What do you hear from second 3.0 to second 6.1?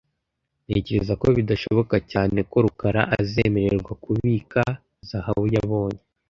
azemererwa kubika zahabu yabonye.